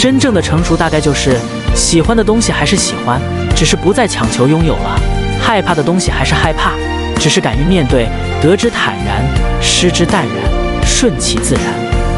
[0.00, 1.36] 真正的成熟大概就是
[1.74, 3.20] 喜欢的东西还是喜欢
[3.54, 4.98] 只是不再强求拥有了
[5.38, 6.72] 害怕的东西还是害怕
[7.16, 8.08] 只是敢于面对
[8.40, 9.22] 得之坦然
[9.60, 12.09] 失之淡然顺其自然。